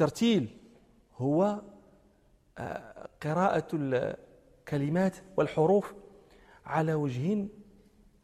الترتيل 0.00 0.48
هو 1.16 1.60
آه، 2.58 3.08
قراءة 3.22 3.68
الكلمات 3.72 5.16
والحروف 5.36 5.94
على 6.66 6.94
وجه 6.94 7.46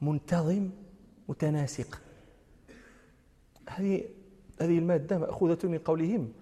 منتظم 0.00 0.70
متناسق. 1.28 2.00
هذه 3.68 4.04
هذه 4.60 4.78
المادة 4.78 5.18
مأخوذة 5.18 5.68
من 5.68 5.78
قولهم. 5.78 6.32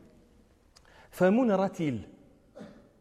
فم 1.11 1.51
رتيل 1.51 2.03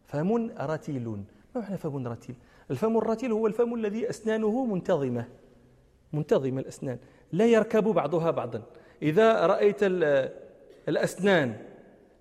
فم 0.05 0.51
رتيل 0.59 1.03
ما 1.09 1.23
معنى 1.55 1.77
فم 1.77 2.07
رتيل؟ 2.07 2.35
الفم 2.71 2.97
الرتيل 2.97 3.31
هو 3.31 3.47
الفم 3.47 3.75
الذي 3.75 4.09
أسنانه 4.09 4.65
منتظمة. 4.65 5.27
منتظمة 6.13 6.61
الأسنان. 6.61 6.97
لا 7.31 7.45
يركب 7.45 7.83
بعضها 7.83 8.31
بعضا. 8.31 8.63
إذا 9.01 9.45
رأيت 9.45 9.79
الأسنان 10.87 11.72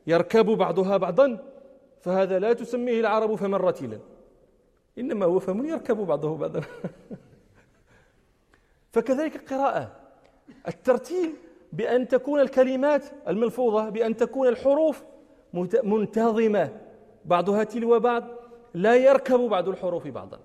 يركب 0.07 0.47
بعضها 0.47 0.97
بعضا 0.97 1.39
فهذا 2.01 2.39
لا 2.39 2.53
تسميه 2.53 3.01
العرب 3.01 3.35
فما 3.35 3.57
رتيلا 3.57 3.99
إنما 4.99 5.27
هو 5.27 5.39
فم 5.39 5.67
يركب 5.67 5.97
بعضه 5.97 6.37
بعضا. 6.37 6.61
فكذلك 8.93 9.37
القراءة 9.37 9.91
الترتيل 10.69 11.33
بأن 11.73 12.09
تكون 12.09 12.41
الكلمات 12.41 13.05
الملفوظة 13.29 13.89
بأن 13.89 14.17
تكون 14.17 14.49
الحروف 14.49 15.03
منتظمة. 15.85 16.81
بعضها 17.25 17.65
تلو 17.65 18.01
بعض 18.01 18.25
لا 18.75 18.95
يركب 18.95 19.41
بعض 19.41 19.69
الحروف 19.69 20.09
بعضا. 20.09 20.41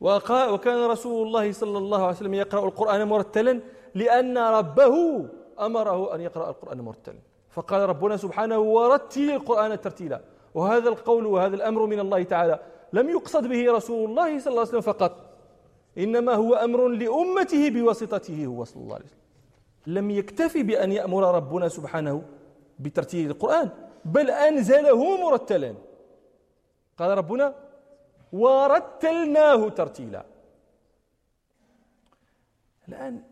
وكان 0.00 0.90
رسول 0.90 1.26
الله 1.26 1.52
صلى 1.52 1.78
الله 1.78 2.02
عليه 2.02 2.16
وسلم 2.16 2.34
يقرأ 2.34 2.64
القرآن 2.64 3.08
مرتلا 3.08 3.60
لأن 3.94 4.38
ربه 4.38 5.26
أمره 5.60 6.14
أن 6.14 6.20
يقرأ 6.20 6.50
القرآن 6.50 6.80
مرتلا. 6.80 7.27
فقال 7.58 7.88
ربنا 7.88 8.16
سبحانه 8.16 8.58
ورتل 8.58 9.30
القرآن 9.30 9.80
ترتيلا. 9.80 10.20
وهذا 10.54 10.88
القول 10.88 11.26
وهذا 11.26 11.56
الأمر 11.56 11.86
من 11.86 12.00
الله 12.00 12.22
تعالى. 12.22 12.60
لم 12.92 13.08
يقصد 13.10 13.46
به 13.46 13.72
رسول 13.72 14.10
الله 14.10 14.38
صلى 14.38 14.50
الله 14.50 14.60
عليه 14.60 14.70
وسلم 14.70 14.80
فقط. 14.80 15.12
إنما 15.98 16.34
هو 16.34 16.54
أمر 16.54 16.88
لأمته 16.88 17.70
بواسطته 17.70 18.46
هو 18.46 18.64
صلى 18.64 18.82
الله 18.82 18.94
عليه 18.94 19.04
وسلم. 19.04 19.18
لم 19.86 20.10
يكتفي 20.10 20.62
بأن 20.62 20.92
يأمر 20.92 21.34
ربنا 21.34 21.68
سبحانه 21.68 22.22
بترتيل 22.78 23.30
القرآن. 23.30 23.70
بل 24.04 24.30
أنزله 24.30 25.16
مرتلا. 25.16 25.74
قال 26.98 27.18
ربنا 27.18 27.54
ورتلناه 28.32 29.68
ترتيلا. 29.68 30.24
الآن 32.88 33.22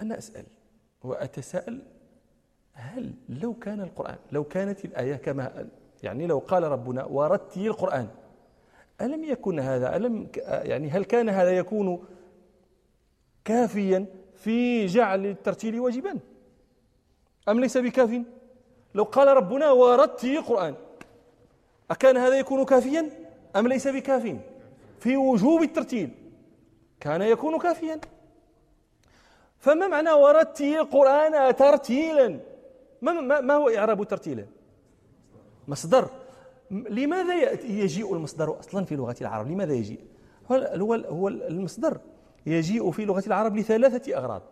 أنا 0.00 0.18
أسأل 0.18 0.46
وأتساءل 1.04 1.91
هل 2.74 3.12
لو 3.28 3.54
كان 3.54 3.80
القرآن 3.80 4.16
لو 4.32 4.44
كانت 4.44 4.84
الآية 4.84 5.16
كما 5.16 5.68
يعني 6.02 6.26
لو 6.26 6.38
قال 6.38 6.62
ربنا 6.62 7.04
ورتل 7.04 7.66
القرآن 7.66 8.08
ألم 9.00 9.24
يكن 9.24 9.60
هذا؟ 9.60 9.96
ألم 9.96 10.28
يعني 10.46 10.90
هل 10.90 11.04
كان 11.04 11.28
هذا 11.28 11.50
يكون 11.50 12.04
كافيا 13.44 14.06
في 14.34 14.86
جعل 14.86 15.26
الترتيل 15.26 15.80
واجبا؟ 15.80 16.18
أم 17.48 17.60
ليس 17.60 17.78
بكاف؟ 17.78 18.22
لو 18.94 19.04
قال 19.04 19.28
ربنا 19.28 19.70
ورتل 19.70 20.36
القرآن 20.36 20.74
أكان 21.90 22.16
هذا 22.16 22.38
يكون 22.38 22.64
كافيا 22.64 23.10
أم 23.56 23.68
ليس 23.68 23.88
بكاف؟ 23.88 24.36
في 25.00 25.16
وجوب 25.16 25.62
الترتيل 25.62 26.10
كان 27.00 27.22
يكون 27.22 27.58
كافيا. 27.58 28.00
فما 29.58 29.86
معنى 29.86 30.12
ورتل 30.12 30.64
القرآن 30.64 31.56
ترتيلا؟ 31.56 32.51
ما, 33.02 33.20
ما, 33.20 33.40
ما 33.40 33.54
هو 33.54 33.68
إعراب 33.68 34.04
ترتيلا 34.04 34.46
مصدر. 35.68 36.08
لماذا 36.70 37.52
يجيء 37.64 38.14
المصدر 38.14 38.60
أصلا 38.60 38.84
في 38.84 38.96
لغة 38.96 39.16
العرب؟ 39.20 39.50
لماذا 39.50 39.72
يجيء؟ 39.72 40.00
هو 40.52 40.94
هو 40.94 41.28
المصدر 41.28 42.00
يجيء 42.46 42.90
في 42.90 43.04
لغة 43.04 43.22
العرب 43.26 43.56
لثلاثة 43.56 44.16
أغراض. 44.16 44.42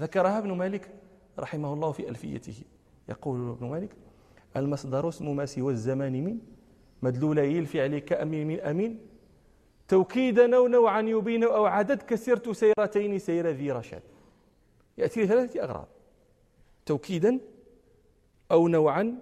ذكرها 0.00 0.38
ابن 0.38 0.52
مالك 0.52 0.88
رحمه 1.38 1.72
الله 1.72 1.92
في 1.92 2.08
ألفيته. 2.08 2.64
يقول 3.08 3.50
ابن 3.50 3.66
مالك 3.66 3.90
المصدر 4.56 5.08
اسم 5.08 5.36
ما 5.36 5.46
سوى 5.46 5.72
الزمان 5.72 6.24
من 6.24 6.38
مدلولي 7.02 7.58
الفعل 7.58 7.98
كأمين 7.98 8.46
من 8.46 8.60
أمين. 8.60 9.00
توكيدا 9.88 10.56
أو 10.56 10.68
نوعا 10.68 11.00
يبين 11.00 11.44
أو 11.44 11.64
عدد 11.66 12.02
كسرت 12.02 12.50
سيرتين 12.50 13.18
سير 13.18 13.48
ذي 13.48 13.72
رشاد. 13.72 14.02
يأتي 14.98 15.22
لثلاثة 15.22 15.62
أغراض. 15.62 15.88
توكيدا 16.86 17.40
أو 18.50 18.68
نوعا 18.68 19.18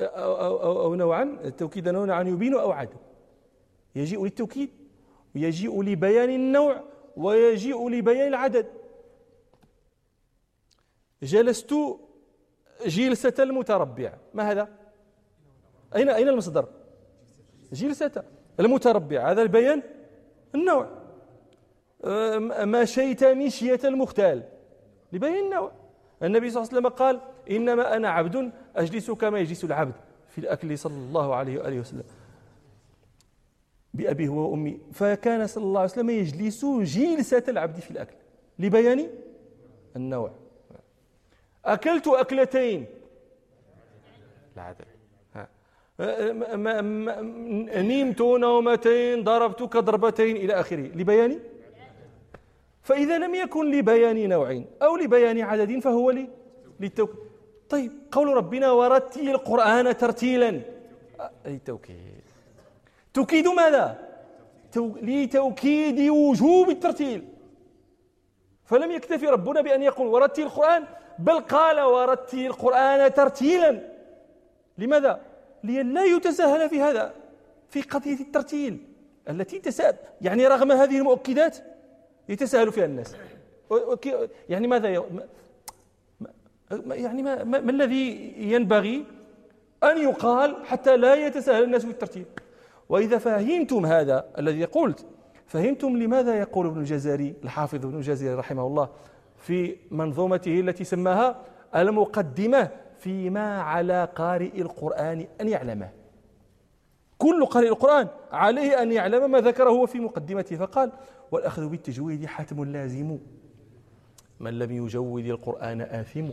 أو, 0.00 0.34
أو, 0.34 0.62
أو, 0.62 0.80
أو 0.80 0.94
نوعا 0.94 1.52
توكيدا 1.58 1.96
أو 1.96 2.04
نوعا 2.04 2.22
يبين 2.22 2.54
أو 2.54 2.70
عدد 2.72 2.98
يجيء 3.94 4.24
للتوكيد 4.24 4.70
ويجيء 5.34 5.82
لبيان 5.82 6.30
النوع 6.30 6.84
ويجيء 7.16 7.88
لبيان 7.88 8.28
العدد. 8.28 8.66
جلست 11.22 11.74
جلسة 12.86 13.34
المتربع. 13.38 14.18
ما 14.34 14.50
هذا؟ 14.50 14.68
أين 15.96 16.08
أين 16.08 16.28
المصدر؟ 16.28 16.68
جلسة 17.72 18.24
المتربع. 18.60 19.30
هذا 19.30 19.42
البيان 19.42 19.82
النوع. 20.54 21.00
مشيت 22.64 23.24
مشية 23.24 23.80
المختال. 23.84 24.48
لبيان 25.12 25.44
النوع. 25.44 25.72
النبي 26.22 26.50
صلى 26.50 26.62
الله 26.62 26.72
عليه 26.72 26.78
وسلم 26.78 26.88
قال 26.88 27.20
إنما 27.50 27.96
أنا 27.96 28.08
عبد 28.08 28.52
أجلس 28.76 29.10
كما 29.10 29.38
يجلس 29.38 29.64
العبد 29.64 29.94
في 30.28 30.38
الأكل 30.38 30.78
صلى 30.78 30.94
الله 30.94 31.34
عليه 31.34 31.58
وآله 31.58 31.80
وسلم. 31.80 32.04
بأبي 33.94 34.28
هو 34.28 34.50
وأمي. 34.50 34.80
فكان 34.92 35.46
صلى 35.46 35.64
الله 35.64 35.80
عليه 35.80 35.90
وسلم 35.90 36.10
يجلس 36.10 36.64
جلسة 36.64 37.44
العبد 37.48 37.80
في 37.80 37.90
الأكل. 37.90 38.14
لبيان 38.58 39.08
النوع. 39.96 40.32
أكلت 41.64 42.08
أكلتين. 42.08 42.86
العدل 44.56 44.84
نمت 47.88 48.20
نومتين 48.20 49.24
ضربتك 49.24 49.76
ضربتين 49.76 50.36
إلى 50.36 50.52
آخره. 50.54 50.80
لبيان 50.80 51.40
فإذا 52.82 53.18
لم 53.18 53.34
يكن 53.34 53.70
لبيان 53.70 54.28
نوع 54.28 54.62
أو 54.82 54.96
لبيان 54.96 55.40
عدد 55.40 55.78
فهو 55.78 56.10
لي 56.10 56.28
للتوكيد 56.80 57.30
طيب 57.70 57.92
قول 58.12 58.28
ربنا 58.28 58.70
ورتل 58.70 59.28
القرآن 59.28 59.96
ترتيلا. 59.96 60.60
أي 61.46 61.58
توكيد. 61.66 62.22
توكيد 63.14 63.48
ماذا؟ 63.48 64.08
تو... 64.72 64.96
لتوكيد 65.02 66.10
وجوب 66.10 66.70
الترتيل. 66.70 67.28
فلم 68.64 68.90
يكتفي 68.90 69.26
ربنا 69.26 69.60
بأن 69.60 69.82
يقول 69.82 70.06
ورتل 70.06 70.42
القرآن 70.42 70.84
بل 71.18 71.40
قال 71.40 71.80
ورتل 71.80 72.46
القرآن 72.46 73.14
ترتيلا. 73.14 73.80
لماذا؟ 74.78 75.20
لئلا 75.64 76.04
يتساهل 76.04 76.68
في 76.68 76.80
هذا 76.80 77.14
في 77.68 77.82
قضية 77.82 78.20
الترتيل 78.20 78.86
التي 79.28 79.58
تساءل 79.58 79.96
يعني 80.20 80.46
رغم 80.46 80.72
هذه 80.72 80.98
المؤكدات 80.98 81.58
يتساهل 82.28 82.72
فيها 82.72 82.84
الناس. 82.84 83.16
يعني 84.48 84.66
ماذا 84.66 84.88
يعني 86.90 87.22
ما, 87.22 87.44
ما, 87.44 87.60
ما 87.60 87.70
الذي 87.70 88.34
ينبغي 88.38 89.04
أن 89.84 89.98
يقال 89.98 90.56
حتى 90.64 90.96
لا 90.96 91.14
يتساهل 91.14 91.62
الناس 91.62 91.84
في 91.84 91.90
الترتيب 91.90 92.26
وإذا 92.88 93.18
فهمتم 93.18 93.86
هذا 93.86 94.24
الذي 94.38 94.64
قلت 94.64 95.06
فهمتم 95.46 95.96
لماذا 95.96 96.34
يقول 96.38 96.66
ابن 96.66 96.80
الجزري 96.80 97.34
الحافظ 97.44 97.86
ابن 97.86 97.96
الجزري 97.96 98.34
رحمه 98.34 98.66
الله 98.66 98.88
في 99.36 99.76
منظومته 99.90 100.60
التي 100.60 100.84
سماها 100.84 101.42
المقدمة 101.76 102.68
فيما 102.98 103.62
على 103.62 104.08
قارئ 104.14 104.60
القرآن 104.60 105.26
أن 105.40 105.48
يعلمه. 105.48 105.90
كل 107.20 107.46
قارئ 107.46 107.68
القرآن 107.68 108.08
عليه 108.32 108.82
أن 108.82 108.92
يعلم 108.92 109.30
ما 109.30 109.40
ذكره 109.40 109.86
في 109.86 110.00
مقدمته 110.00 110.56
فقال 110.56 110.92
والأخذ 111.32 111.68
بالتجويد 111.68 112.26
حتم 112.26 112.64
لازم. 112.64 113.18
من 114.40 114.58
لم 114.58 114.70
يجود 114.70 115.26
القرآن 115.26 115.80
آثم. 115.80 116.28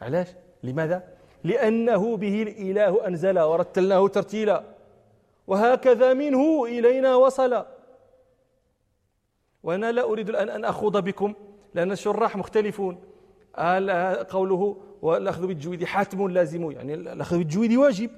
علاش؟ 0.00 0.28
لماذا؟ 0.62 1.04
لأنه 1.44 2.16
به 2.16 2.42
الإله 2.42 3.06
أنزل 3.06 3.38
ورتلناه 3.38 4.08
ترتيلا 4.08 4.64
وهكذا 5.46 6.14
منه 6.14 6.64
إلينا 6.64 7.14
وصل. 7.14 7.64
وأنا 9.62 9.92
لا 9.92 10.02
أريد 10.02 10.28
الآن 10.28 10.48
أن 10.48 10.64
أخوض 10.64 11.04
بكم 11.04 11.34
لأن 11.74 11.92
الشراح 11.92 12.36
مختلفون. 12.36 12.98
قوله 14.30 14.76
والأخذ 15.02 15.46
بالجويد 15.46 15.84
حاتم 15.84 16.28
لازم. 16.28 16.70
يعني 16.70 16.94
الأخذ 16.94 17.38
بالجويد 17.38 17.72
واجب. 17.72 18.10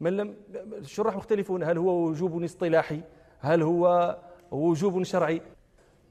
من 0.00 0.16
لم 0.16 0.36
الشراح 0.72 1.16
مختلفون 1.16 1.62
هل 1.62 1.78
هو 1.78 1.90
وجوب 1.90 2.42
اصطلاحي؟ 2.44 3.00
هل 3.40 3.62
هو 3.62 4.16
وجوب 4.50 5.02
شرعي؟ 5.02 5.42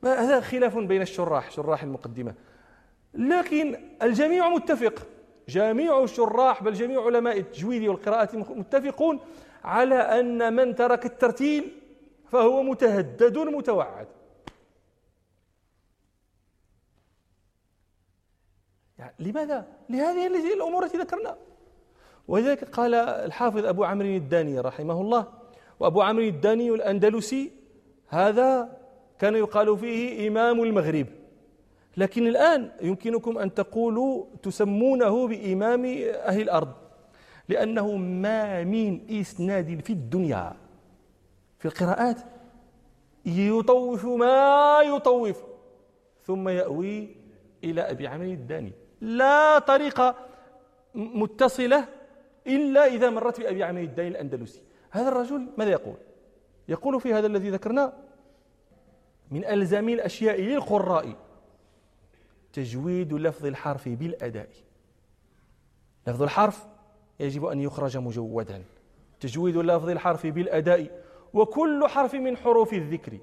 هذا 0.04 0.42
خلاف 0.42 0.78
بين 0.78 1.02
الشراح 1.02 1.52
شراح 1.52 1.84
المقدمة. 1.84 2.34
لكن 3.14 3.80
الجميع 4.02 4.50
متفق. 4.50 5.08
جميع 5.48 6.04
الشراح 6.04 6.64
بل 6.64 6.74
جميع 6.74 7.06
علماء 7.06 7.38
التجويد 7.38 7.88
والقراءة 7.88 8.38
متفقون 8.38 9.20
على 9.64 9.96
أن 9.96 10.54
من 10.54 10.76
ترك 10.76 11.06
الترتيل 11.06 11.72
فهو 12.32 12.64
متهدد 12.64 13.38
متوعد. 13.38 14.08
يعني 19.00 19.14
لماذا؟ 19.20 19.68
لهذه 19.90 20.54
الأمور 20.54 20.86
التي 20.86 20.98
ذكرنا. 20.98 21.38
ولذلك 22.28 22.64
قال 22.64 22.94
الحافظ 22.96 23.66
أبو 23.66 23.84
عمرو 23.84 24.08
الداني 24.08 24.60
رحمه 24.60 25.02
الله 25.02 25.28
وأبو 25.80 26.02
عمرو 26.02 26.24
الداني 26.24 26.70
الأندلسي 26.70 27.52
هذا 28.08 28.78
كان 29.20 29.36
يقال 29.36 29.78
فيه 29.78 30.28
إمام 30.28 30.64
المغرب. 30.64 31.08
لكن 31.98 32.28
الآن 32.28 32.72
يمكنكم 32.82 33.38
أن 33.38 33.54
تقولوا 33.54 34.26
تسمونه 34.44 35.28
بإمام 35.28 35.86
أهل 36.14 36.42
الأرض 36.42 36.74
لأنه 37.50 37.96
ما 37.96 38.64
من 38.64 39.20
إسناد 39.22 39.82
في 39.86 39.94
الدنيا. 39.94 40.54
في 41.60 41.66
القراءات 41.66 42.18
يطوف 43.26 44.06
ما 44.06 44.80
يطوف 44.86 45.44
ثم 46.24 46.50
يأوي 46.50 47.16
إلى 47.64 47.82
أبي 47.82 48.08
عمرو 48.08 48.32
الداني. 48.32 48.74
لا 49.02 49.60
طريقة 49.60 50.16
متصلة 50.96 51.97
إلا 52.48 52.86
إذا 52.86 53.10
مرت 53.10 53.40
بأبي 53.40 53.64
عمرو 53.64 53.84
الداني 53.84 54.10
الأندلسي. 54.10 54.62
هذا 54.92 55.10
الرجل 55.10 55.48
ماذا 55.58 55.72
يقول؟ 55.72 55.96
يقول 56.70 57.02
في 57.02 57.14
هذا 57.14 57.28
الذي 57.28 57.50
ذكرنا 57.50 57.94
من 59.32 59.46
ألزم 59.46 59.90
الأشياء 59.90 60.42
للقراء 60.42 61.16
تجويد 62.54 63.14
لفظ 63.14 63.46
الحرف 63.46 63.90
بالأداء. 63.90 64.50
لفظ 66.08 66.24
الحرف 66.24 66.68
يجب 67.20 67.46
أن 67.46 67.62
يخرج 67.62 67.98
مجودا. 67.98 68.64
تجويد 69.20 69.58
لفظ 69.58 69.90
الحرف 69.90 70.28
بالأداء. 70.28 71.04
وكل 71.34 71.88
حرف 71.88 72.16
من 72.16 72.38
حروف 72.38 72.74
الذكر 72.74 73.18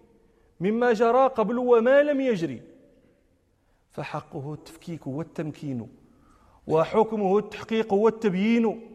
مما 0.61 0.93
جرى 0.93 1.27
قبل 1.27 1.59
وما 1.59 2.03
لم 2.03 2.21
يجري. 2.21 2.63
فحقه 3.91 4.55
التفكيك 4.55 5.07
والتمكين 5.07 5.89
وحكمه 6.67 7.39
التحقيق 7.39 7.93
والتبيين. 7.93 8.94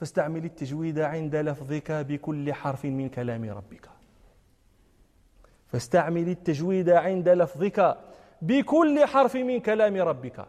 فاستعمل 0.00 0.44
التجويد 0.44 0.98
عند 0.98 1.36
لفظك 1.36 1.92
بكل 1.92 2.52
حرف 2.52 2.84
من 2.84 3.08
كلام 3.08 3.44
ربك. 3.44 3.88
فاستعمل 5.66 6.28
التجويد 6.28 6.90
عند 6.90 7.28
لفظك 7.28 7.98
بكل 8.42 9.06
حرف 9.06 9.36
من 9.36 9.60
كلام 9.60 9.96
ربك. 9.96 10.46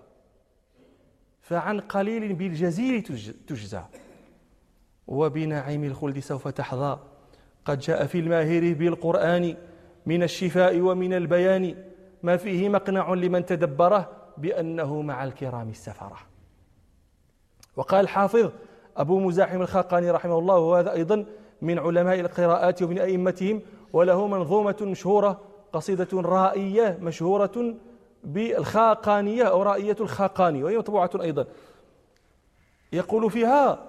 فعن 1.41 1.79
قليل 1.79 2.33
بالجزيل 2.33 3.03
تجزى. 3.47 3.81
وبنعيم 5.07 5.83
الخلد 5.83 6.19
سوف 6.19 6.47
تحظى. 6.47 6.99
قد 7.65 7.79
جاء 7.79 8.05
في 8.05 8.19
الماهر 8.19 8.73
بالقرآن 8.73 9.57
من 10.05 10.23
الشفاء 10.23 10.79
ومن 10.79 11.13
البيان. 11.13 11.75
ما 12.23 12.37
فيه 12.37 12.69
مقنع 12.69 13.13
لمن 13.13 13.45
تدبره 13.45 14.31
بأنه 14.37 15.01
مع 15.01 15.23
الكرام 15.23 15.69
السفرة. 15.69 16.17
وقال 17.75 17.99
الحافظ 17.99 18.51
أبو 18.97 19.19
مزاحم 19.19 19.61
الخاقاني 19.61 20.11
رحمه 20.11 20.39
الله 20.39 20.57
وهذا 20.57 20.93
أيضا 20.93 21.25
من 21.61 21.79
علماء 21.79 22.19
القراءات 22.19 22.81
ومن 22.83 22.99
أئمتهم 22.99 23.61
وله 23.93 24.27
منظومة 24.27 24.75
مشهورة 24.81 25.41
قصيدة 25.73 26.07
رائية 26.13 26.97
مشهورة 27.01 27.75
بالخاقانية 28.23 29.43
أو 29.43 29.63
رائية 29.63 29.95
الخاقاني 29.99 30.63
وهي 30.63 30.77
مطبوعة 30.77 31.09
أيضا. 31.21 31.45
يقول 32.93 33.31
فيها 33.31 33.87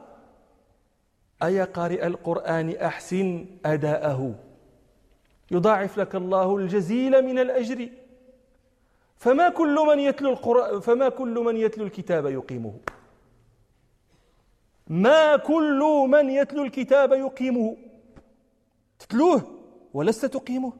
أيا 1.43 1.65
قارئ 1.65 2.07
القرآن 2.07 2.77
أحسن 2.77 3.47
أداءه؟ 3.67 4.35
يضاعف 5.51 5.99
لك 5.99 6.15
الله 6.15 6.57
الجزيل 6.57 7.23
من 7.23 7.39
الأجر. 7.39 7.89
فما 9.17 9.49
كل 9.49 9.75
من 9.89 9.99
يتلو 9.99 10.31
القرآن 10.31 10.81
فما 10.81 11.09
كل 11.09 11.35
من 11.39 11.57
يتلو 11.57 11.85
الكتاب 11.85 12.27
يقيمه؟ 12.27 12.75
ما 14.93 15.37
كل 15.37 15.81
من 16.09 16.31
يتلو 16.31 16.65
الكتاب 16.65 17.13
يقيمه. 17.13 17.77
تتلوه 18.99 19.43
ولست 19.95 20.27
تقيمه. 20.27 20.73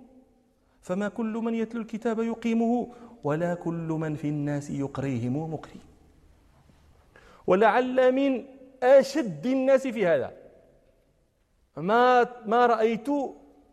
فما 0.83 1.09
كل 1.09 1.33
من 1.33 1.55
يتلو 1.55 1.81
الكتاب 1.81 2.19
يقيمه 2.21 2.93
ولا 3.25 3.55
كل 3.55 3.89
من 4.03 4.15
في 4.15 4.29
الناس 4.29 4.71
يقريهم 4.71 5.53
مقري 5.55 5.81
ولعل 7.47 8.13
من 8.13 8.45
أشد 8.83 9.47
الناس 9.47 9.87
في 9.87 10.07
هذا. 10.07 10.33
ما 11.77 12.29
ما 12.47 12.67
رأيت 12.67 13.09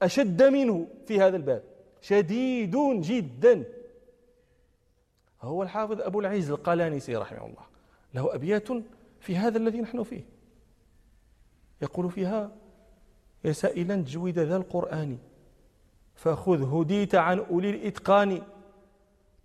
أشد 0.02 0.44
منه 0.44 0.88
في 1.08 1.22
هذا 1.22 1.38
الباب. 1.38 1.64
شديد 2.02 2.76
جدا. 3.02 3.64
هو 5.42 5.64
الحافظ 5.64 6.02
أبو 6.02 6.20
العز 6.20 6.50
القلانسي 6.52 7.16
رحمه 7.16 7.46
الله. 7.46 7.66
له 8.14 8.36
أبيات 8.36 8.68
في 9.20 9.38
هذا 9.38 9.58
الذي 9.58 9.82
نحن 9.82 10.04
فيه. 10.04 10.24
يقول 11.82 12.12
فيها 12.12 12.52
يا 13.44 13.52
سائلا 13.52 13.96
تجويد 13.96 14.40
ذا 14.40 14.58
القرآن 14.58 15.18
فخذ 16.16 16.82
هديت 16.82 17.16
عن 17.16 17.40
أولي 17.40 17.70
الإتقان. 17.70 18.42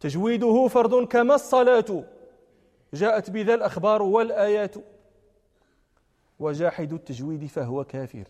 تجويده 0.00 0.68
فرض 0.68 1.08
كما 1.08 1.34
الصلاة. 1.34 2.04
جاءت 2.94 3.30
بذا 3.30 3.54
الأخبار 3.54 4.02
والآيات. 4.02 4.74
وجاحد 6.38 6.92
التجويد 6.92 7.46
فهو 7.46 7.84
كافر. 7.84 8.24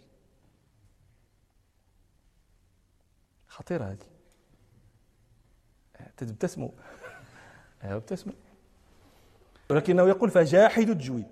خطيرة 3.48 3.84
هذه. 3.84 4.14
تبتسموا 6.16 6.68
ابتسموا 7.82 8.34
ولكنه 9.70 10.08
يقول 10.08 10.30
فجاحد 10.30 10.88
التجويد 10.88 11.26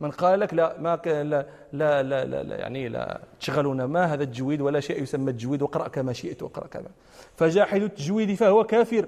من 0.00 0.10
قال 0.10 0.40
لك 0.40 0.54
لا 0.54 0.80
ما 0.80 1.00
لا 1.04 1.46
لا 1.72 2.02
لا, 2.02 2.24
لا, 2.24 2.56
يعني 2.56 2.88
لا 2.88 3.20
تشغلون 3.40 3.84
ما 3.84 4.04
هذا 4.04 4.22
التجويد 4.22 4.60
ولا 4.60 4.80
شيء 4.80 5.02
يسمى 5.02 5.30
التجويد 5.30 5.62
واقرا 5.62 5.88
كما 5.88 6.12
شئت 6.12 6.42
واقرأ 6.42 6.66
كما. 6.66 6.90
فجاحد 7.36 7.82
التجويد 7.82 8.34
فهو 8.34 8.64
كافر 8.64 9.06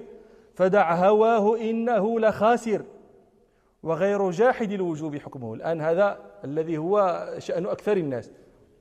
فدع 0.55 0.95
هواه 0.95 1.57
إنه 1.57 2.19
لخاسر. 2.19 2.81
وغير 3.83 4.31
جاحد 4.31 4.71
الوجوب 4.71 5.17
حكمه. 5.17 5.53
الآن 5.53 5.81
هذا 5.81 6.17
الذي 6.43 6.77
هو 6.77 7.27
شأن 7.37 7.65
أكثر 7.65 7.97
الناس. 7.97 8.31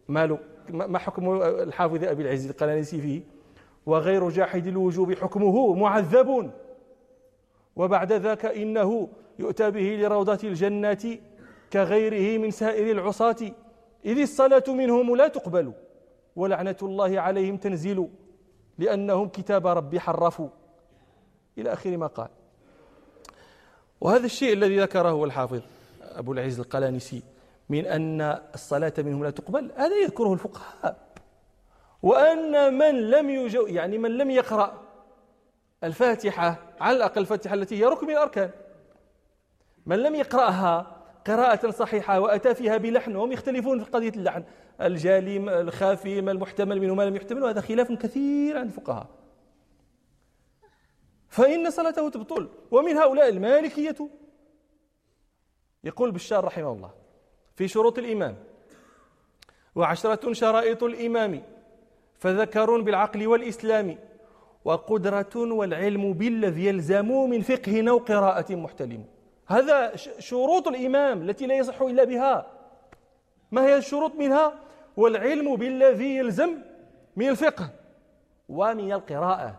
ماله؟ 0.08 0.38
ما 0.70 0.98
حكم 0.98 1.42
الحافظ 1.42 2.04
أبي 2.04 2.22
العز 2.22 2.50
القلانسي 2.50 3.00
فيه؟ 3.00 3.20
وغير 3.86 4.28
جاحد 4.28 4.66
الوجوب 4.66 5.14
حكمه 5.14 5.74
معذب 5.74 6.50
وبعد 7.76 8.12
ذاك 8.12 8.46
إنه 8.46 9.08
يؤتى 9.38 9.70
به 9.70 9.98
لروضة 10.00 10.38
الجنة 10.44 11.18
كغيره 11.72 12.38
من 12.38 12.50
سائر 12.50 12.90
العصاة. 12.90 13.36
إذ 14.04 14.18
الصلاة 14.18 14.64
منهم 14.68 15.16
لا 15.16 15.28
تقبل 15.28 15.72
ولعنة 16.36 16.76
الله 16.82 17.20
عليهم 17.20 17.56
تنزل 17.56 18.08
لأنهم 18.78 19.28
كتاب 19.28 19.66
ربي 19.66 20.00
حرفوا. 20.00 20.48
إلى 21.58 21.72
آخر 21.72 21.96
ما 21.96 22.06
قال. 22.06 22.28
وهذا 24.00 24.26
الشيء 24.26 24.52
الذي 24.52 24.80
ذكره 24.80 25.24
الحافظ 25.24 25.60
أبو 26.02 26.32
العز 26.32 26.60
القلانسي 26.60 27.22
من 27.68 27.86
أن 27.86 28.20
الصلاة 28.54 28.92
منهم 28.98 29.24
لا 29.24 29.30
تقبل 29.30 29.70
هذا 29.76 29.96
يذكره 29.96 30.32
الفقهاء. 30.32 30.96
وأن 32.02 32.78
من 32.78 33.10
لم 33.10 33.30
يجو 33.30 33.66
يعني 33.66 33.98
من 33.98 34.18
لم 34.18 34.30
يقرأ 34.30 34.82
الفاتحة 35.84 36.58
على 36.80 36.96
الأقل 36.96 37.20
الفاتحة 37.20 37.54
التي 37.54 37.76
هي 37.76 37.84
ركن 37.84 38.06
من 38.06 38.12
الأركان. 38.12 38.50
من 39.86 39.98
لم 40.02 40.14
يقرأها 40.14 40.99
قراءة 41.26 41.70
صحيحة 41.70 42.20
وأتى 42.20 42.54
فيها 42.54 42.76
بلحن 42.76 43.16
وهم 43.16 43.32
يختلفون 43.32 43.84
في 43.84 43.90
قضية 43.90 44.08
اللحن. 44.08 44.44
الجالي 44.80 45.60
الخافي 45.60 46.20
ما 46.20 46.32
المحتمل 46.32 46.80
منه 46.80 46.94
ما 46.94 47.02
لم 47.02 47.16
يحتمل 47.16 47.42
وهذا 47.42 47.60
خلاف 47.60 47.92
كثير 47.92 48.58
عند 48.58 48.66
الفقهاء. 48.66 49.06
فإن 51.28 51.70
صلاته 51.70 52.08
تبطل 52.10 52.48
ومن 52.70 52.96
هؤلاء 52.96 53.28
المالكية 53.28 53.96
يقول 55.84 56.10
بشار 56.10 56.44
رحمه 56.44 56.72
الله 56.72 56.90
في 57.56 57.68
شروط 57.68 57.98
الإمام 57.98 58.36
وعشرة 59.74 60.32
شرائط 60.32 60.82
الإمام 60.82 61.42
فذكر 62.18 62.80
بالعقل 62.80 63.26
والإسلام 63.26 63.98
وقدرة 64.64 65.36
والعلم 65.36 66.12
بالذي 66.12 66.66
يلزم 66.66 67.08
من 67.30 67.40
فقه 67.40 67.90
أو 67.90 67.98
قراءة 67.98 68.54
محتلم. 68.54 69.04
هذا 69.50 69.96
شروط 70.18 70.68
الإمام 70.68 71.22
التي 71.22 71.46
لا 71.46 71.54
يصح 71.54 71.82
إلا 71.82 72.04
بها. 72.04 72.46
ما 73.50 73.66
هي 73.66 73.76
الشروط 73.76 74.14
منها؟ 74.14 74.54
والعلم 74.96 75.56
بالذي 75.56 76.16
يلزم 76.16 76.58
من 77.16 77.28
الفقه 77.28 77.70
ومن 78.48 78.92
القراءة. 78.92 79.56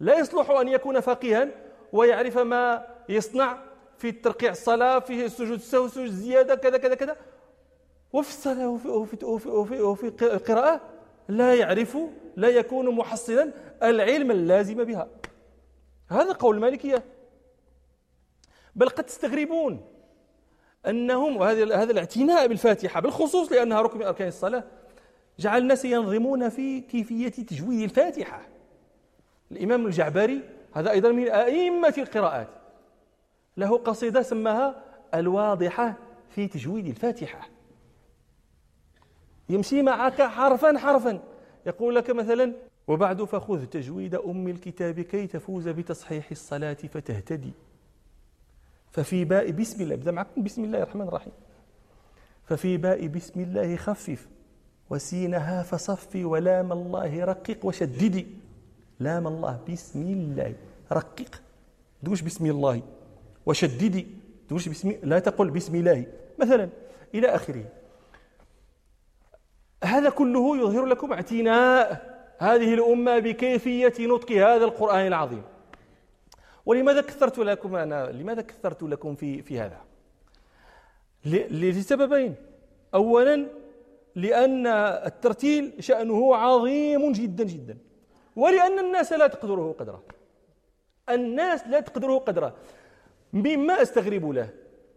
لا 0.00 0.18
يصلح 0.18 0.50
أن 0.50 0.68
يكون 0.68 1.00
فقيها 1.00 1.48
ويعرف 1.92 2.38
ما 2.38 2.86
يصنع 3.08 3.58
في 3.98 4.12
ترقيع 4.12 4.50
الصلاة 4.50 4.98
في 4.98 5.28
سجود 5.28 5.52
السهو 5.52 5.88
سجود 5.88 6.06
الزيادة 6.06 6.54
كذا 6.54 6.78
كذا 6.78 6.94
كذا. 6.94 7.16
وفي 8.12 8.28
الصلاة 8.28 8.68
وفي, 8.68 8.88
وفي, 8.88 9.24
وفي, 9.24 9.48
وفي, 9.48 9.80
وفي 9.80 10.06
القراءة 10.22 10.80
لا 11.28 11.54
يعرف 11.54 11.98
لا 12.36 12.48
يكون 12.48 12.94
محصلا 12.94 13.52
العلم 13.82 14.30
اللازم 14.30 14.84
بها. 14.84 15.08
هذا 16.08 16.32
قول 16.32 16.56
المالكية. 16.56 17.13
بل 18.76 18.88
قد 18.88 19.04
تستغربون 19.04 19.80
أنهم 20.86 21.36
وهذا 21.36 21.76
هذا 21.76 21.92
الاعتناء 21.92 22.46
بالفاتحة 22.46 23.00
بالخصوص 23.00 23.52
لأنها 23.52 23.82
ركن 23.82 23.98
من 23.98 24.06
أركان 24.06 24.28
الصلاة 24.28 24.64
جعل 25.38 25.62
الناس 25.62 25.84
ينظمون 25.84 26.48
في 26.48 26.80
كيفية 26.80 27.28
تجويد 27.28 27.80
الفاتحة. 27.80 28.48
الإمام 29.50 29.86
الجعبري 29.86 30.42
هذا 30.72 30.90
أيضا 30.90 31.12
من 31.12 31.28
أئمة 31.28 31.94
القراءات 31.98 32.48
له 33.56 33.78
قصيدة 33.78 34.22
سماها 34.22 34.84
الواضحة 35.14 35.94
في 36.30 36.48
تجويد 36.48 36.86
الفاتحة. 36.86 37.48
يمشي 39.48 39.82
معك 39.82 40.22
حرفا 40.22 40.78
حرفا. 40.78 41.20
يقول 41.66 41.94
لك 41.94 42.10
مثلا 42.10 42.52
وبعد 42.88 43.24
فخذ 43.24 43.64
تجويد 43.66 44.14
أم 44.14 44.48
الكتاب 44.48 45.00
كي 45.00 45.26
تفوز 45.26 45.68
بتصحيح 45.68 46.30
الصلاة 46.30 46.74
فتهتدي. 46.74 47.52
ففي 48.94 49.24
باء 49.24 49.50
بسم 49.50 49.82
الله 49.82 49.94
ابدا 49.94 50.12
معكم 50.12 50.42
بسم 50.42 50.64
الله 50.64 50.78
الرحمن 50.82 51.08
الرحيم. 51.08 51.32
ففي 52.46 52.76
باء 52.76 53.06
بسم 53.06 53.40
الله 53.40 53.76
خفف 53.76 54.28
وسينها 54.90 55.62
فصفي 55.62 56.24
ولام 56.24 56.72
الله 56.72 57.24
رقق 57.24 57.66
وشددي. 57.66 58.26
لام 59.00 59.26
الله 59.26 59.60
بسم 59.68 60.02
الله 60.02 60.54
رقق 60.92 61.42
دوش 62.02 62.22
بسم 62.22 62.46
الله 62.46 62.82
وشددي. 63.46 64.06
دوش 64.50 64.68
بسم 64.68 64.92
لا 65.02 65.18
تقل 65.18 65.50
بسم 65.50 65.74
الله. 65.74 66.06
مثلا 66.38 66.68
إلى 67.14 67.28
آخره. 67.28 67.64
هذا 69.84 70.10
كله 70.10 70.56
يظهر 70.56 70.84
لكم 70.84 71.12
اعتناء 71.12 72.14
هذه 72.38 72.74
الأمة 72.74 73.18
بكيفية 73.18 73.94
نطق 74.00 74.32
هذا 74.32 74.64
القرآن 74.64 75.06
العظيم. 75.06 75.42
ولماذا 76.66 77.00
كثرت 77.00 77.38
لكم 77.38 77.76
أنا؟ 77.76 78.10
لماذا 78.10 78.42
كثرت 78.42 78.82
لكم 78.82 79.14
في 79.14 79.42
في 79.42 79.60
هذا؟ 79.60 79.80
لسببين. 81.50 82.34
أولا 82.94 83.46
لأن 84.14 84.66
الترتيل 85.06 85.72
شأنه 85.80 86.36
عظيم 86.36 87.12
جدا 87.12 87.44
جدا. 87.44 87.78
ولأن 88.36 88.78
الناس 88.78 89.12
لا 89.12 89.26
تقدره 89.26 89.74
قدره. 89.78 90.02
الناس 91.08 91.66
لا 91.66 91.80
تقدره 91.80 92.18
قدره. 92.18 92.54
مما 93.32 93.82
أستغرب 93.82 94.30
له 94.30 94.48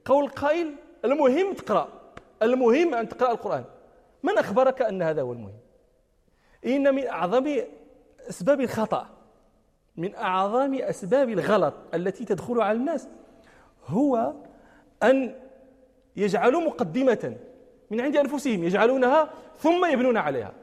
قول 0.06 0.30
قائل 0.30 0.76
المهم 1.06 1.54
تقرأ. 1.54 1.90
المهم 2.44 2.96
أن 2.96 3.10
تقرأ 3.10 3.32
القرآن. 3.32 3.64
من 4.24 4.38
أخبرك 4.38 4.82
أن 4.82 5.02
هذا 5.02 5.22
هو 5.22 5.34
المهم؟ 5.34 5.60
إن 6.66 6.96
من 6.96 7.08
أعظم 7.08 7.62
أسباب 8.30 8.62
الخطأ. 8.62 9.17
من 9.98 10.16
أعظم 10.16 10.74
أسباب 10.74 11.30
الغلط 11.30 11.74
التي 11.94 12.26
تدخل 12.26 12.62
على 12.62 12.78
الناس 12.78 13.08
هو 13.88 14.34
أن 15.04 15.36
يجعلوا 16.16 16.62
مقدمة 16.62 17.36
من 17.92 18.02
عند 18.02 18.18
أنفسهم 18.18 18.64
يجعلونها 18.64 19.30
ثم 19.60 19.86
يبنون 19.86 20.18
عليها. 20.18 20.54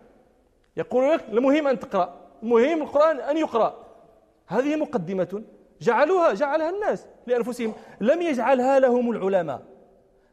يقول 0.76 1.12
لك 1.12 1.24
المهم 1.28 1.66
أن 1.66 1.78
تقرأ 1.78 2.20
المهم 2.42 2.82
القرآن 2.82 3.20
أن 3.20 3.36
يقرأ. 3.36 3.84
هذه 4.46 4.76
مقدمة 4.76 5.42
جعلوها 5.80 6.32
جعلها 6.32 6.70
الناس 6.70 7.06
لأنفسهم. 7.26 7.74
لم 8.00 8.22
يجعلها 8.22 8.78
لهم 8.78 9.10
العلماء. 9.10 9.62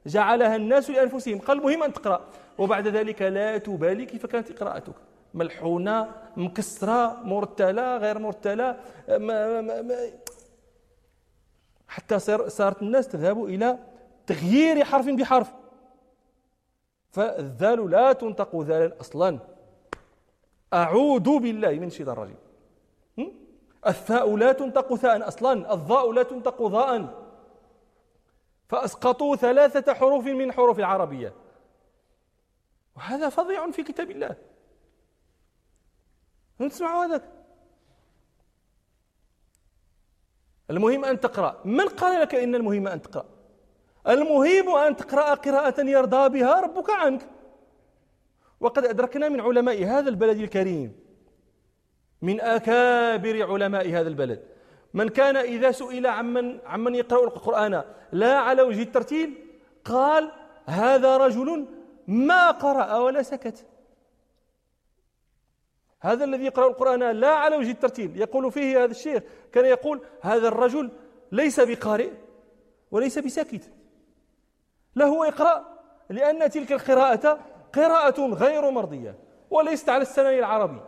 جعلها 0.06 0.56
الناس 0.56 0.90
لأنفسهم. 0.90 1.40
قال 1.40 1.58
المهم 1.58 1.84
أن 1.84 1.94
تقرأ. 1.94 2.22
وبعد 2.58 2.88
ذلك 2.88 3.22
لا 3.22 3.58
تبالي 3.58 4.06
كيف 4.06 4.26
كانت 4.26 4.64
قراءتك. 4.64 4.94
ملحونة 5.34 6.12
مكسرة 6.38 7.24
مرتلة 7.24 7.98
غير 7.98 8.20
مرتلة 8.20 8.78
ما 9.08 9.62
ما 9.62 9.82
ما 9.82 10.12
حتى 11.88 12.20
صارت 12.50 12.82
الناس 12.82 13.08
تذهب 13.08 13.46
إلى 13.46 13.80
تغيير 14.28 14.86
حرف 14.86 15.08
بحرف. 15.08 15.54
فالذال 17.12 17.90
لا 17.90 18.14
تنطق 18.14 18.62
ذالا 18.62 19.00
أصلا. 19.02 19.40
أعوذ 20.74 21.40
بالله 21.40 21.72
من 21.72 21.88
الشيطان 21.88 22.14
الرجيم. 22.14 22.38
الثاء 23.88 24.36
لا 24.36 24.52
تنطق 24.52 24.96
ثاء 24.96 25.28
أصلا. 25.28 25.74
الضاء 25.74 26.12
لا 26.12 26.24
تنطق 26.24 26.62
ضاء 26.62 27.22
فأسقطوا 28.70 29.36
ثلاثة 29.36 29.94
حروف 29.94 30.26
من 30.26 30.52
حروف 30.52 30.80
العربية. 30.80 31.34
وهذا 32.96 33.30
فظيع 33.30 33.72
في 33.72 33.84
كتاب 33.84 34.12
الله. 34.12 34.36
تسمعوا 36.70 37.06
هذاك. 37.06 37.24
المهم 40.70 41.06
أن 41.06 41.20
تقرأ. 41.20 41.62
من 41.66 41.88
قال 41.88 42.22
لك 42.22 42.36
إن 42.36 42.56
المهم 42.56 42.88
أن 42.88 43.02
تقرأ؟ 43.02 43.26
المهم 44.08 44.70
أن 44.76 44.96
تقرأ 44.96 45.34
قراءة 45.34 45.82
يرضى 45.82 46.30
بها 46.30 46.60
ربك 46.62 46.90
عنك. 46.90 47.22
وقد 48.60 48.86
أدركنا 48.86 49.30
من 49.30 49.42
علماء 49.42 49.86
هذا 49.86 50.10
البلد 50.10 50.38
الكريم 50.38 51.00
من 52.22 52.42
أكابر 52.42 53.52
علماء 53.52 53.90
هذا 53.90 54.08
البلد. 54.08 54.44
من 54.94 55.10
كان 55.10 55.38
إذا 55.38 55.72
سئل 55.72 56.08
عمن 56.08 56.60
عمن 56.66 56.96
يقرأ 56.96 57.24
القرآن 57.24 57.84
لا 58.12 58.38
على 58.38 58.62
وجه 58.62 58.82
الترتيل 58.82 59.34
قال 59.86 60.32
هذا 60.66 61.18
رجل 61.18 61.66
ما 62.08 62.52
قرأ 62.52 62.98
ولا 62.98 63.22
سكت. 63.22 63.66
هذا 66.02 66.24
الذي 66.24 66.46
يقرأ 66.46 66.68
القرآن 66.68 67.00
لا 67.12 67.30
على 67.30 67.56
وجه 67.56 67.72
الترتيل. 67.72 68.22
يقول 68.22 68.52
فيه 68.52 68.84
هذا 68.84 68.92
الشيخ 68.92 69.24
كان 69.52 69.66
يقول 69.66 70.02
هذا 70.22 70.48
الرجل 70.48 70.92
ليس 71.32 71.60
بقارئ 71.60 72.12
وليس 72.92 73.20
بساكت. 73.20 73.72
لا 74.96 75.06
هو 75.06 75.24
يقرأ 75.24 75.78
لأن 76.10 76.50
تلك 76.50 76.72
القراءة 76.72 77.40
قراءة 77.74 78.22
غير 78.34 78.72
مرضية 78.72 79.16
وليست 79.50 79.90
على 79.90 80.02
السنن 80.02 80.40
العربي. 80.40 80.80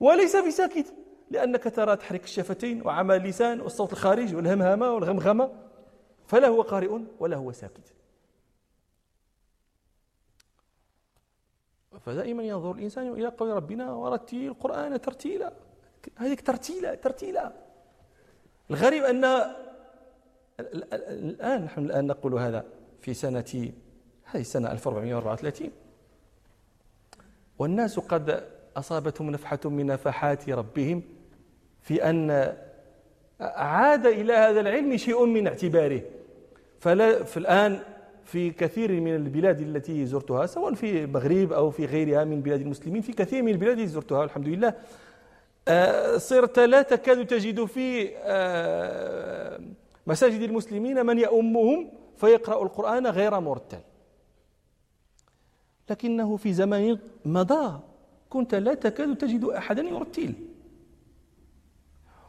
وليس 0.00 0.36
بساكت 0.36 0.94
لأنك 1.30 1.74
ترى 1.74 1.96
تحرك 1.96 2.24
الشفتين 2.24 2.86
وعمى 2.86 3.16
اللسان 3.16 3.60
والصوت 3.60 3.92
الخارج 3.92 4.34
والهمهمة 4.34 4.94
والغمغمة 4.94 5.50
فلا 6.26 6.48
هو 6.48 6.62
قارئ 6.62 6.98
ولا 7.20 7.36
هو 7.36 7.52
ساكت. 7.52 7.94
فدائما 12.06 12.42
ينظر 12.42 12.72
الإنسان 12.72 13.12
إلى 13.12 13.28
قول 13.28 13.50
ربنا 13.50 13.92
ورتل 13.92 14.36
القرآن 14.36 15.00
ترتيلا. 15.00 15.52
هذه 16.16 16.34
ترتيلا 16.34 16.94
ترتيلا. 16.94 17.52
الغريب 18.70 19.04
أن 19.04 19.24
الآن 20.60 21.64
نحن 21.64 21.84
الآن 21.84 22.06
نقول 22.06 22.34
هذا 22.34 22.64
في 23.00 23.14
سنة 23.14 23.72
هذه 24.24 24.40
السنة 24.40 24.72
1434 24.72 25.70
والناس 27.58 27.98
قد 27.98 28.44
أصابتهم 28.76 29.30
نفحة 29.30 29.60
من 29.64 29.86
نفحات 29.86 30.48
ربهم 30.48 31.02
في 31.82 32.10
أن 32.10 32.56
عاد 33.40 34.06
إلى 34.06 34.32
هذا 34.32 34.60
العلم 34.60 34.96
شيء 34.96 35.24
من 35.24 35.46
اعتباره. 35.46 36.02
فلا 36.80 37.24
في 37.24 37.36
الآن 37.36 37.80
في 38.24 38.50
كثير 38.50 39.00
من 39.00 39.14
البلاد 39.14 39.60
التي 39.60 40.06
زرتها 40.06 40.46
سواء 40.46 40.74
في 40.74 41.04
المغرب 41.04 41.52
أو 41.52 41.70
في 41.70 41.86
غيرها 41.86 42.24
من 42.24 42.40
بلاد 42.42 42.60
المسلمين 42.60 43.02
في 43.02 43.12
كثير 43.12 43.42
من 43.42 43.52
البلاد 43.52 43.78
التي 43.78 43.86
زرتها 43.92 44.24
الحمد 44.24 44.48
لله 44.48 44.74
آه، 45.68 46.16
صرت 46.16 46.58
لا 46.58 46.82
تكاد 46.82 47.26
تجد 47.26 47.64
في 47.64 48.16
آه، 48.16 49.60
مساجد 50.06 50.40
المسلمين 50.40 51.06
من 51.06 51.18
يؤمهم 51.18 51.90
فيقرأ 52.16 52.62
القرآن 52.62 53.06
غير 53.06 53.40
مرتل. 53.40 53.80
لكنه 55.90 56.36
في 56.36 56.52
زمن 56.52 56.98
مضى 57.24 57.80
كنت 58.30 58.54
لا 58.54 58.74
تكاد 58.74 59.16
تجد 59.16 59.44
أحدا 59.44 59.82
يرتل. 59.82 60.34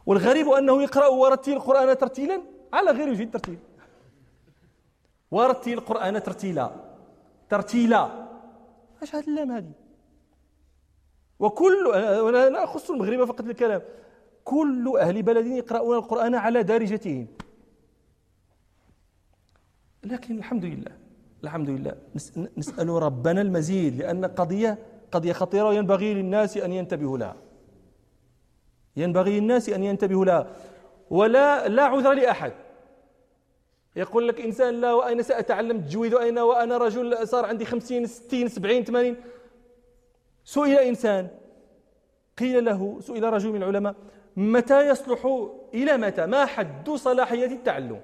والغريب 0.06 0.48
أنه 0.48 0.82
يقرأ 0.82 1.06
ورتل 1.06 1.52
القرآن 1.52 1.98
ترتيلا؟ 1.98 2.42
على 2.72 2.90
غير 2.90 3.08
وجه 3.08 3.22
الترتيل. 3.22 3.58
ورتل 5.34 5.72
القرآن 5.72 6.22
ترتيلا. 6.22 6.66
ترتيلا. 7.48 8.02
إيش 9.02 9.14
هذه 9.14 9.28
اللام 9.28 9.50
هذه 9.50 9.72
وكل 11.38 11.92
أنا 12.28 12.50
لا 12.50 12.64
أخص 12.64 12.90
المغرب 12.90 13.24
فقط 13.24 13.40
الكلام 13.40 13.82
كل 14.44 14.84
أهل 15.00 15.22
بلد 15.22 15.46
يقرؤون 15.46 15.96
القرآن 15.96 16.34
على 16.34 16.62
دارجتهم. 16.62 17.26
لكن 20.04 20.38
الحمد 20.38 20.64
لله 20.64 20.92
الحمد 21.44 21.70
لله. 21.70 21.94
نسأل 22.58 22.88
ربنا 22.88 23.40
المزيد 23.40 23.96
لأن 23.96 24.24
قضية 24.24 24.78
قضية 25.12 25.32
خطيرة 25.32 25.68
وينبغي 25.68 26.14
للناس 26.14 26.56
أن 26.56 26.72
ينتبهوا 26.72 27.18
لها. 27.18 27.36
ينبغي 28.96 29.40
للناس 29.40 29.68
أن 29.68 29.82
ينتبهوا 29.84 30.24
لها. 30.24 30.46
ولا 31.10 31.68
لا 31.68 31.84
عذر 31.84 32.12
لأحد. 32.12 32.52
يقول 33.96 34.28
لك 34.28 34.40
إنسان 34.40 34.80
لا 34.80 34.92
وأين 34.92 35.22
سأتعلم 35.22 35.76
التجويد 35.76 36.14
وأين 36.14 36.38
وأنا 36.38 36.76
رجل 36.78 37.28
صار 37.28 37.44
عندي 37.44 37.64
خمسين 37.64 38.06
ستين 38.06 38.48
سبعين 38.48 38.84
ثمانين. 38.84 39.16
سئل 40.44 40.78
إنسان 40.78 41.28
قيل 42.38 42.64
له 42.64 43.00
سئل 43.00 43.32
رجل 43.32 43.50
من 43.50 43.62
العلماء 43.62 43.94
متى 44.36 44.88
يصلح 44.88 45.48
إلى 45.74 45.96
متى؟ 45.96 46.26
ما 46.26 46.46
حد 46.46 46.90
صلاحية 46.90 47.46
التعلم؟ 47.46 48.00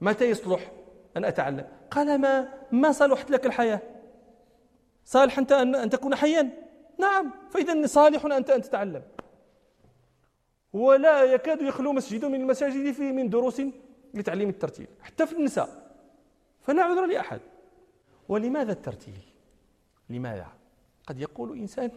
متى 0.00 0.30
يصلح 0.30 0.72
أن 1.16 1.24
أتعلم؟ 1.24 1.66
قال 1.90 2.18
ما 2.18 2.48
ما 2.72 2.92
صلحت 2.92 3.30
لك 3.30 3.46
الحياة؟ 3.46 3.80
صالح 5.04 5.38
أنت 5.38 5.52
أن 5.52 5.90
تكون 5.90 6.14
حيا؟ 6.14 6.50
نعم 6.98 7.32
فإذا 7.50 7.86
صالح 7.86 8.24
أنت 8.24 8.50
أن 8.50 8.62
تتعلم. 8.62 9.02
ولا 10.72 11.22
يكاد 11.22 11.62
يخلو 11.62 11.92
مسجد 11.92 12.24
من 12.24 12.40
المساجد 12.40 12.92
فيه 12.92 13.12
من 13.12 13.28
دروس 13.28 13.62
لتعليم 14.14 14.48
الترتيل 14.48 14.86
حتى 15.02 15.26
في 15.26 15.32
النساء. 15.32 15.96
فلا 16.62 16.82
عذر 16.82 17.06
لأحد. 17.06 17.40
ولماذا 18.28 18.72
الترتيل؟ 18.72 19.22
لماذا؟ 20.10 20.48
قد 21.06 21.20
يقول 21.20 21.58
إنسان 21.58 21.90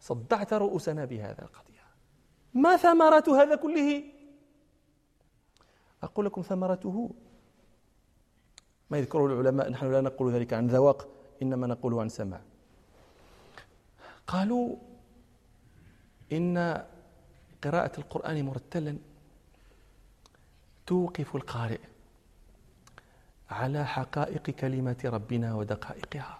صدعت 0.00 0.52
رؤوسنا 0.52 1.04
بهذا 1.04 1.42
القضية. 1.42 1.84
ما 2.54 2.76
ثمرة 2.76 3.42
هذا 3.42 3.54
كله؟ 3.56 4.04
أقول 6.02 6.26
لكم 6.26 6.42
ثمرته. 6.42 7.10
ما 8.90 8.98
يذكره 8.98 9.26
العلماء 9.26 9.70
نحن 9.70 9.92
لا 9.92 10.00
نقول 10.00 10.32
ذلك 10.32 10.52
عن 10.52 10.66
ذواق 10.66 11.08
إنما 11.42 11.66
نقول 11.66 11.94
عن 11.94 12.08
سماع. 12.08 12.40
قالوا 14.26 14.76
إن 16.32 16.84
قراءة 17.64 18.00
القرآن 18.00 18.44
مرتلا 18.44 18.98
توقف 20.88 21.36
القارئ 21.36 21.80
على 23.50 23.86
حقائق 23.86 24.50
كلمات 24.50 25.06
ربنا 25.06 25.54
ودقائقها. 25.54 26.38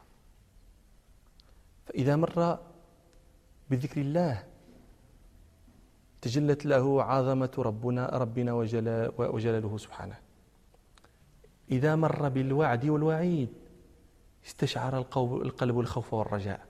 فإذا 1.87 2.17
مر 2.17 2.59
بذكر 3.71 4.01
الله 4.01 4.45
تجلت 6.21 6.67
له 6.67 7.03
عظمة 7.03 7.55
ربنا 7.59 8.07
ربنا 8.07 8.53
وجلاله 9.19 9.77
سبحانه. 9.79 10.19
إذا 11.71 11.97
مر 11.97 12.29
بالوعد 12.29 12.87
والوعيد 12.87 13.49
استشعر 14.47 14.99
القلب 15.19 15.81
الخوف 15.81 16.15
والرجاء. 16.15 16.61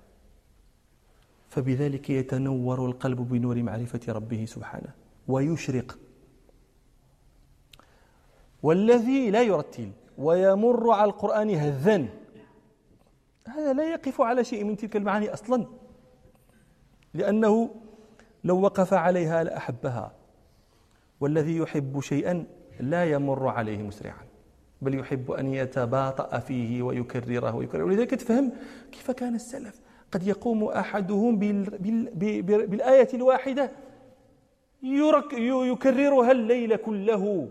فبذلك 1.48 2.10
يتنور 2.10 2.86
القلب 2.86 3.18
بنور 3.18 3.62
معرفة 3.62 4.00
ربه 4.08 4.44
سبحانه 4.44 4.92
ويشرق 5.28 5.98
والذي 8.62 9.30
لا 9.30 9.42
يرتل 9.42 9.90
ويمر 10.18 10.90
على 10.90 11.10
القرآن 11.10 11.50
هذا. 11.50 12.04
هذا 13.48 13.72
لا 13.72 13.90
يقف 13.92 14.20
على 14.20 14.44
شيء 14.44 14.64
من 14.64 14.76
تلك 14.76 14.96
المعاني 14.96 15.32
أصلا. 15.32 15.66
لأنه 17.14 17.70
لو 18.44 18.60
وقف 18.60 18.94
عليها 18.94 19.44
لأحبها. 19.44 20.12
والذي 21.20 21.56
يحب 21.56 22.00
شيئا 22.00 22.46
لا 22.80 23.04
يمر 23.04 23.48
عليه 23.48 23.82
مسرعا. 23.82 24.26
بل 24.82 24.98
يحب 24.98 25.30
أن 25.30 25.54
يتباطأ 25.54 26.38
فيه 26.38 26.82
ويكرره 26.82 27.56
ويكرره. 27.56 27.84
ولذلك 27.84 28.10
تفهم 28.10 28.52
كيف 28.92 29.10
كان 29.10 29.34
السلف 29.34 29.80
قد 30.12 30.26
يقوم 30.26 30.64
أحدهم 30.64 31.38
بالآية 31.38 33.08
الواحدة. 33.14 33.72
يكررها 34.82 36.32
الليل 36.32 36.76
كله. 36.76 37.48